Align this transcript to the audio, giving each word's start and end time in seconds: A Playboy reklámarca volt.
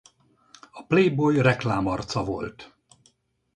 A 0.71 0.83
Playboy 0.83 1.41
reklámarca 1.41 2.23
volt. 2.23 2.75